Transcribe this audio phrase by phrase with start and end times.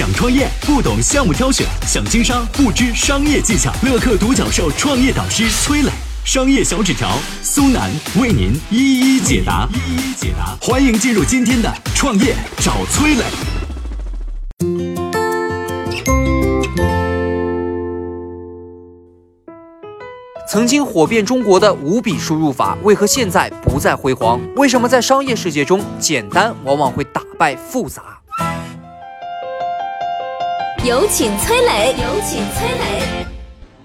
[0.00, 3.70] 想创业不懂项目挑选，想经商不知商业技巧。
[3.82, 5.90] 乐客独角兽创业导师崔磊，
[6.24, 7.06] 商业小纸条
[7.42, 9.68] 苏南为您一一解答。
[9.74, 13.24] 一一解答，欢迎进入今天的创业找崔磊。
[20.48, 24.40] 曾经火遍中国的五笔输入法，为何现在不再辉煌？
[24.56, 28.19] 为什么在商业世界中，简单往往会打败复杂？
[30.82, 33.26] 有请崔磊，有请崔磊。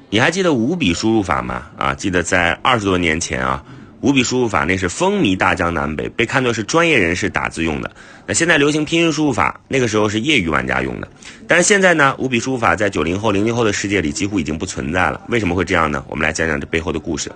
[0.10, 1.64] 你还记得五笔输入法吗？
[1.78, 3.62] 啊，记得在二十多年前啊。
[4.00, 7.92] 五笔输入法那是风靡大江南北，被看作是专业人士打字用的。
[8.28, 11.08] 那现在流行拼音输入法，那个时候是业余玩家用的。
[11.48, 15.22] 但是现在呢，五笔输入法在九零后、零零后的世界里几乎已经不存在了。
[15.30, 16.04] 为什么会这样呢？
[16.08, 17.32] 我们来讲讲这背后的故事。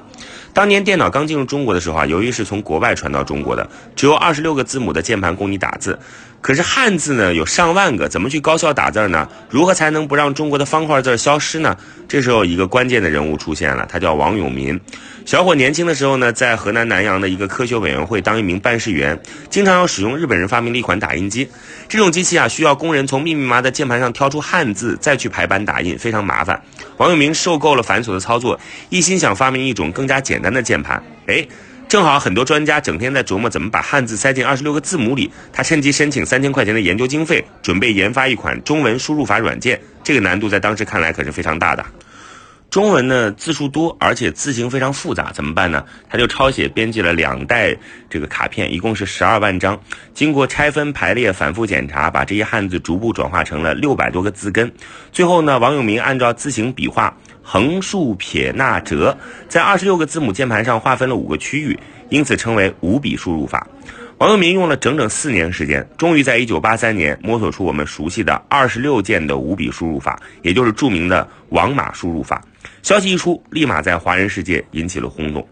[0.52, 5.98] 当年电脑刚进入中国的时候啊，由于是从国外传到中国的，只有二十六个字母的键盘供你打字。
[6.42, 9.28] 可是汉字呢有上万个，怎么去高效打字呢？
[9.50, 11.78] 如何才能不让中国的方块字消失呢？
[12.08, 14.80] 这时候一个关键的人物出现了，他叫王永民。
[15.26, 21.48] 小伙年轻的时候呢，在河南南阳的一个科学委员会当一名办事员，经常要使用日本人发明的一款打印机。
[21.88, 26.60] 这种机器啊，需要工人从密密麻麻的键盘上挑出汉字，再去排版打印，非常麻烦。
[26.98, 31.04] 王永明受够了繁琐的操作，一心想发明一种更加简单的键盘。
[31.28, 31.46] 哎。
[31.90, 39.82] 正好很多专家整天在琢磨怎么把汉字塞进二十六个字母里，他趁机申请三千块钱的研究经费，准备研发一款中文输入法软件。
[40.04, 41.84] 这个难度在当时看来可是非常大的。
[42.70, 45.84] 中文呢字数多，而且字形非常复杂，怎么办呢？
[46.08, 47.76] 他就抄写编辑了两代
[48.08, 49.80] 这个卡片，一共是十二万张。
[50.14, 54.72] 经过拆分排列、反复检查，把这些汉字逐步转化成了六百多个字根。
[55.12, 57.18] 最后呢，王永明按照字形笔画。
[57.42, 59.18] 横竖撇捺折，
[59.48, 63.66] 在二十六个字母键盘上划分了五个区域，因此称为五笔输入法。
[64.20, 72.40] 王永明用了整整四年时间，终于在一九八三年摸索出我们熟悉的二十六键的五笔输入法，也就是著名的王码输入法。
[72.90, 75.48] 消息一出，立马在华人世界引起了轰动。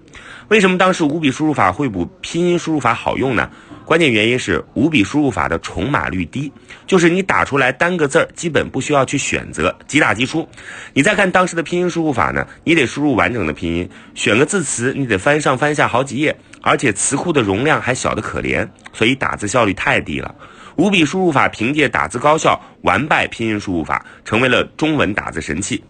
[0.48, 3.48] 为什么当时五笔输入法会比拼音输入法好用呢？
[3.86, 6.52] 关键原因是五笔输入法的重码率低，
[6.88, 10.50] 就是你打出来单个字儿基本不需要去选择，即打即出。
[10.94, 20.34] 你再看当时的拼音输入法呢，你得输入完整的拼音，选个字词你得翻上翻下好几页，而且词库的容量还小得可怜，所以打字效率太低了。
[20.78, 25.84] 五笔输入法凭借打字高效，完败拼音输入法，成为了中文打字神器。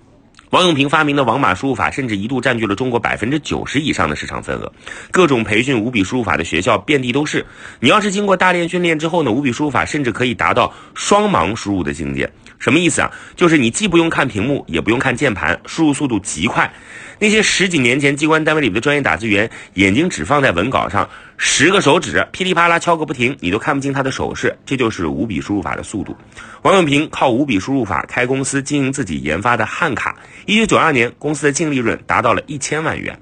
[0.52, 4.72] 王永平发明的王码输入法，甚至一度占据了中国百分之九十以上的市场份额。
[5.12, 7.46] 各种培训五笔输入法的学校遍地都是。
[7.81, 12.31] 你要是经过大量训练之后呢，五笔输入法甚至可以达到双盲输入的境界。
[12.59, 13.12] 什么意思啊？
[13.35, 16.72] 就是你既不用看屏幕，也不用看键盘，输入速度极快。
[17.19, 24.56] 那些十几年前机关单位里的专业打字员，眼睛只放在文稿上，十个手指噼里啪啦敲个不停，你都看不清他的手势。
[24.66, 26.16] 这就是五笔输入法的速度。
[26.62, 30.16] 王永平靠五笔输入法开公司，经营自己研发的汉卡。
[30.46, 33.19] 一九九二年，公司的净利润达到了一千万元。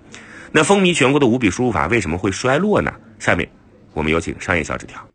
[0.51, 2.94] 那风靡全国的五笔输入法为什么会衰落呢？
[3.19, 3.50] 下面，
[3.94, 5.15] 我们有请商业小纸条。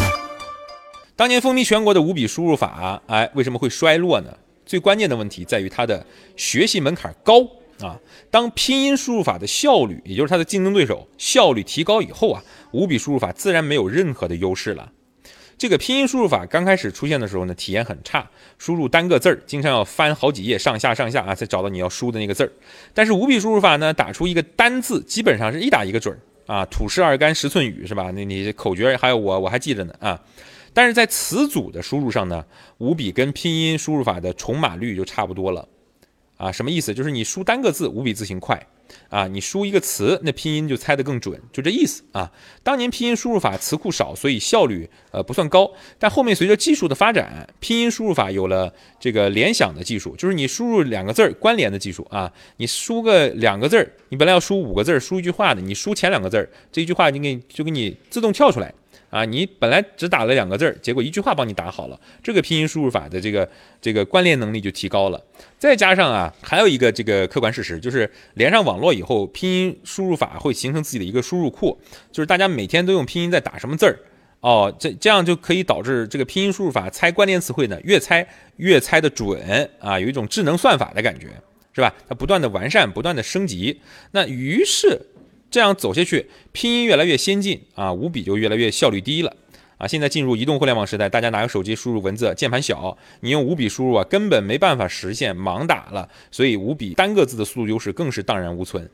[1.21, 4.35] 当年风靡全国的五笔输入法，哎，为什么会衰落呢？
[4.65, 6.03] 最关键的问题在于它的
[6.35, 7.43] 学习门槛高
[7.79, 7.95] 啊。
[8.31, 14.91] 当拼音输入法的效率，也就是它的竞争对手效率提高以后啊，五笔输入法自然没有任何的优势了。
[15.59, 18.27] 这个拼音输入法刚开始出现的时候呢，体验很差，
[18.57, 22.51] 输入单个字儿，经常要翻好几页，上下上下啊，才找到你要输的那个字儿。
[22.95, 26.17] 但是五笔输入法呢，打出一个单字，基本上是一打一个准儿
[26.51, 28.09] 啊，土式二干十寸雨是吧？
[28.09, 30.19] 那你口诀还有我我还记着呢啊。
[30.73, 32.45] 但是在词组的输入上呢，
[32.77, 35.67] 五笔跟拼音输入法的重码率就差不多了，
[36.37, 36.93] 啊，什么意思？
[36.93, 38.65] 就是你输单个字，五笔字形快，
[39.09, 42.31] 啊，你输一个词，那拼音就猜得更准，就这意思啊。
[42.63, 45.69] 当年拼音输入法词库少，所以效率呃不算高，
[45.99, 58.73] 但后面随着技术的发展，拼音输入法有了这个联想的技术，就是你输入两个字儿关联的技术啊，你输个两个字儿，你本来要输五个字儿，输一句话的，你输前两个字儿，这一句话就给你就给你自动跳出来。
[59.11, 63.47] 啊，你本来只打了两个字儿，结果一句话帮你打好了，这个拼音输入法的这个
[63.79, 65.21] 这个关联能力就提高了。
[65.59, 71.77] 再加上啊，还有一个这个客观事实，就是连上网络以后，拼音输入法会形成自己的一个输入库，
[72.11, 73.99] 就是大家每天都用拼音在打什么字儿
[74.39, 78.25] 哦，这这样就可以导致这个拼音输入法猜关键词汇呢越猜
[78.55, 81.27] 越猜的准啊，有一种智能算法的感觉，
[81.73, 81.93] 是吧？
[82.07, 83.81] 它不断的完善，不断的升级。
[84.11, 84.99] 那于是
[85.51, 89.35] 这样走下去，拼音越来越先进啊，五笔就越来越效率低了
[89.77, 89.85] 啊。
[89.85, 96.07] 现在进入移动互联网时代，大家拿个手机输入文字，键盘小，你用五笔输入啊，根本没办法实现盲打了。
[96.31, 98.89] 所以五笔单个字的速度优势更是荡然无存。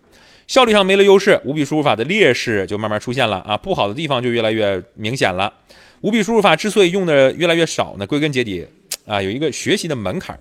[0.47, 5.53] 效率上没了优势，五笔输入法的劣势就慢慢出现了啊，不好的地方就越来越明显了。
[6.01, 8.65] 五笔输入法之所以用的越来越少呢，归根结底
[9.05, 10.39] 啊，有一个学习的门槛。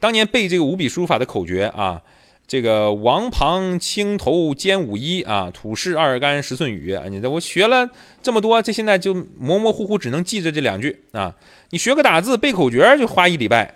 [0.00, 2.00] 当年背这个五笔输入法的口诀啊，
[2.48, 7.90] 这个王旁青头兼五衣啊，土士二干十寸雨，你这我学了
[8.22, 11.36] 这么多，这现在就模模糊糊只能记着这两句啊。
[11.70, 13.74] 你学个打字背口诀就花一礼拜。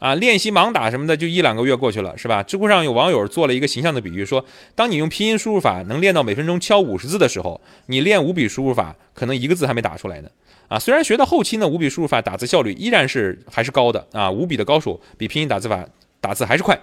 [0.00, 2.42] 啊，练习盲打什么的就一两个月过去了，是吧？
[2.42, 4.42] 知乎上有网友做了一个形象的比喻，说，
[4.74, 10.30] 当你用拼音输入法能练到每分钟敲五十字的时候，你练五笔输入法可能一个字还没打出来呢。
[10.68, 15.86] 啊，虽然学到后期呢，五笔输入法打字效率依然是还是高的啊，五笔的高手比拼音打字法
[16.18, 16.80] 打字还是快，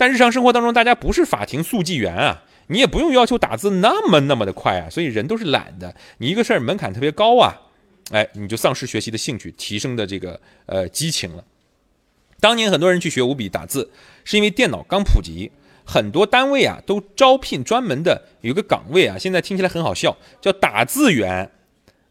[0.00, 7.60] 但日常生活当中大家不是法庭速记员啊，你也不用要求打字那么那么的快啊，所以人都是懒的，你一个事儿门槛特别高啊，
[8.10, 11.44] 哎，你就丧失学习的兴趣，提升的这个呃激情了。
[12.40, 13.90] 当年很多人去学五笔打字，
[14.24, 15.52] 是因为电脑刚普及，
[15.84, 21.50] 很多单位啊都招聘专门的有个岗位啊，现在听起来很好笑，叫打字员，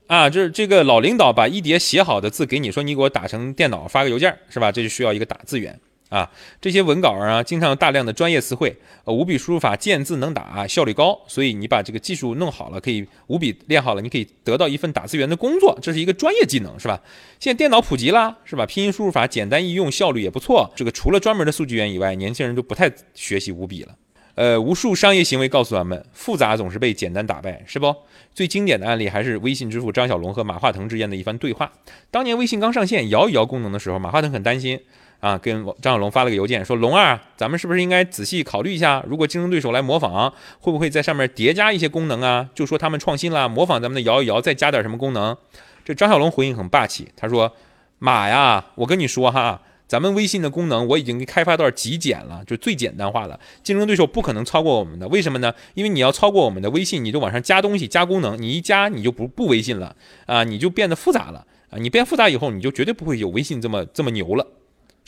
[0.05, 4.71] 啊，就是这个老领导把一叠写好的字给你，说你给我打成电脑发个邮件，是吧？
[4.71, 5.79] 这就需要一个打字员。
[6.09, 6.29] 啊，
[6.59, 8.75] 这些文稿啊，经常有大量的专业词汇，
[9.05, 16.99] 呃，五笔输入法见字能打，效率高，所以你把这个技术弄好了，可以五笔练好了，你可以得到一份打字员的工作，这是一个专业技能，是吧？
[17.39, 18.65] 现在电脑普及了，是吧？
[18.65, 20.71] 拼音输入法简单易用，效率也不错。
[20.75, 23.95] 这个除了专门的数据员以外，年轻人都不太学习五笔了。
[24.33, 27.93] 呃，无数商业行为告诉咱们，复杂总是被简单打败，是不？
[28.33, 31.71] 最经典的案例还是微信支付张小龙和马化腾之间的一番对话。
[32.09, 34.79] 当年微信刚上线摇一摇功能的时候，马化腾很担心。
[35.19, 42.49] 啊，跟张小龙发了个邮件，说龙二，咱们是不是应该仔细考虑一下，如果竞争对手来模仿，会不会在上面叠加一些功能啊？
[42.55, 45.35] 就说他们创新了，模仿咱们的摇一摇，再加点什么功能？
[45.83, 47.51] 这张小龙回应很霸气，他说
[47.99, 55.07] ：“马呀，我跟你说哈，咱们微信的功能我已经开发到极简了，就最简单化了，竞争对手不可能超过我们的。
[55.07, 55.53] 为什么呢？
[55.73, 59.95] 因为你要超过我们的微信，你就往上加东西、加功能，你一加你就不不微信了
[60.27, 64.45] 啊，你就变得复杂了啊，你变复杂以后，你就绝对不会有微信这么这么牛了。”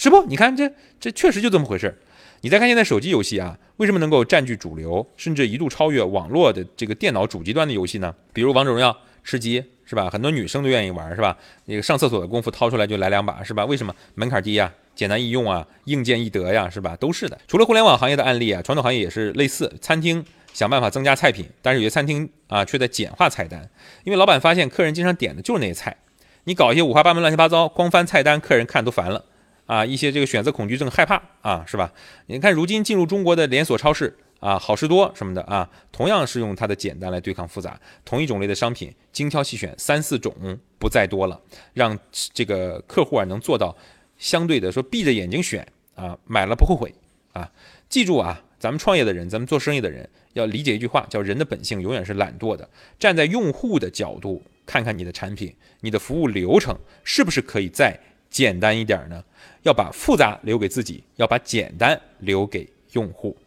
[0.02, 0.26] 是不？
[0.26, 0.68] 你看这
[1.00, 1.96] 这确实就这么回事儿
[2.42, 8.12] 你再看现在手机游戏啊，为什么能够占据主流，甚至一度超越网络的这个电脑主机端的游戏呢？
[8.34, 10.10] 比如王者荣耀、吃鸡，是吧？
[10.10, 11.38] 很多女生都愿意玩，是吧？
[11.66, 13.64] 那个上厕所的功夫掏出来就来两把，是吧？
[13.66, 13.94] 为什么？
[14.16, 16.96] 门槛低呀，简单易用啊，硬件易得呀，是吧？
[16.96, 17.40] 都是的。
[17.48, 19.72] 除了互联网行业的案例啊，传统行业也是类似。
[19.80, 23.70] 餐厅想办法增加菜品，但是有些餐厅啊却在简化菜单，
[24.04, 25.96] 因为老板发现客人经常点的就是那些菜，
[26.46, 29.26] 你搞一些五花八门、乱七八糟，光翻菜单，客人看都烦了。
[29.72, 31.94] 啊，一些这个选择恐惧症害怕啊，是吧？
[32.26, 37.80] 你看，如今进入中国的连锁超市啊，好事多什么的啊，同样是用它的简单来对抗复杂。
[38.04, 40.36] 同一种类的商品，精挑细选三四种
[40.78, 41.40] 不再多了，
[41.74, 41.98] 让
[42.34, 43.74] 这个客户啊能做到
[44.18, 45.66] 相对的说闭着眼睛选
[45.96, 46.94] 啊，买了不后悔
[47.32, 47.50] 啊。
[47.88, 52.70] 记住啊，咱们创业的人，咱们做生意的人要理解一句话，叫人的本性永远是懒惰的。
[53.00, 57.98] 站在用户的角度，看看你的产品、你的服务流程是不是可以再
[58.32, 59.22] 简单一点呢？
[59.64, 63.38] 要把复杂留给自己，要把简单留给用户。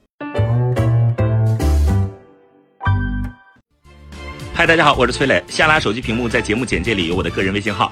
[4.53, 5.43] 嗨，大家好，我是崔磊。
[5.49, 7.91] 下拉手机屏幕，在节目简介里有我的个人微信号。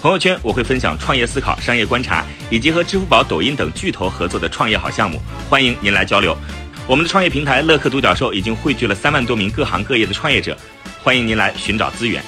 [0.00, 6.36] 朋友圈我会分享创业思考、商业观察，以及和支付宝、抖音等巨头合作的创业好项目，欢迎您来交流。
[6.86, 10.56] 我们的创业平台乐客独角兽已经汇聚了三万多名各行各业的创业者，
[11.02, 12.22] 欢迎您来寻找资源。